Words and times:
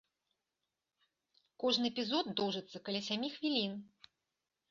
Кожны 1.63 1.85
эпізод 1.91 2.25
доўжыцца 2.39 2.77
каля 2.87 3.01
сямі 3.09 3.27
хвілін. 3.35 3.71